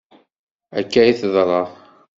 [0.79, 1.63] Akka i teḍra.